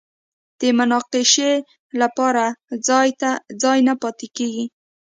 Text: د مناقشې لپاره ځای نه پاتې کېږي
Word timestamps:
د 0.59 0.61
مناقشې 0.79 1.51
لپاره 2.01 2.43
ځای 3.63 3.77
نه 3.87 3.93
پاتې 4.01 4.27
کېږي 4.37 4.65